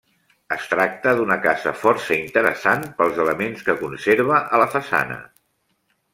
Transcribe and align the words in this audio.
Es 0.53 0.63
tracta 0.69 1.11
d'una 1.19 1.37
casa 1.43 1.73
força 1.81 2.15
interessant 2.21 2.87
pels 3.03 3.21
elements 3.27 3.63
que 3.69 3.77
conserva 3.83 4.43
a 4.59 4.65
la 4.65 4.69
façana. 4.79 5.21